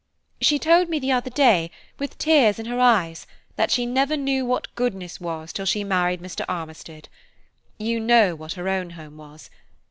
She 0.41 0.57
told 0.57 0.89
me 0.89 0.97
the 0.97 1.11
other 1.11 1.29
day, 1.29 1.69
with 1.99 2.17
tears 2.17 2.57
in 2.57 2.65
her 2.65 2.79
eyes, 2.79 3.27
that 3.55 3.69
she 3.69 3.85
never 3.85 4.17
knew 4.17 4.47
what 4.47 4.73
goodness 4.73 5.19
was 5.21 5.53
till 5.53 5.67
she 5.67 5.83
married 5.83 6.21
Mr. 6.23 6.43
Armistead. 6.49 7.07
You 7.77 7.99
know 7.99 8.33
what 8.33 8.53
her 8.53 8.67
own 8.67 8.89
home 8.97 9.17
was. 9.17 9.51